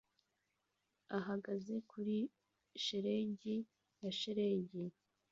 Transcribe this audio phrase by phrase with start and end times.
[1.17, 2.17] ahagaze kuri
[2.83, 3.57] shelegi
[4.01, 4.83] ya shelegi